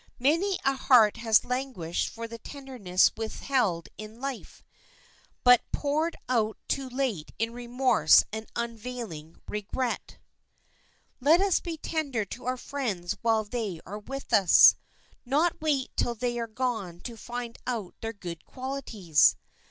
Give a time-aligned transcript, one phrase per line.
[0.17, 4.63] Many a heart has languished for the tenderness withheld in life,
[5.43, 10.17] but poured out too late in remorse and unavailing regret.
[11.19, 16.39] Let us be tender to our friends while they are with us,—not wait till they
[16.39, 19.35] are gone to find out their good qualities.